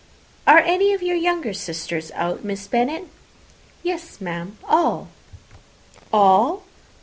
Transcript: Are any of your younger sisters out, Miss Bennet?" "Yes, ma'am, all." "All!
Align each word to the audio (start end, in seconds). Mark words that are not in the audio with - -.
Are 0.47 0.57
any 0.57 0.93
of 0.93 1.03
your 1.03 1.15
younger 1.15 1.53
sisters 1.53 2.09
out, 2.15 2.43
Miss 2.43 2.65
Bennet?" 2.65 3.03
"Yes, 3.83 4.19
ma'am, 4.19 4.57
all." 4.67 5.09
"All! 6.11 6.63